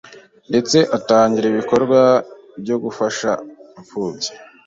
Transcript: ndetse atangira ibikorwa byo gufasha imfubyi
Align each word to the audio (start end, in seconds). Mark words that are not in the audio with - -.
ndetse 0.49 0.77
atangira 0.97 1.45
ibikorwa 1.49 2.01
byo 2.61 2.75
gufasha 2.83 3.29
imfubyi 3.77 4.31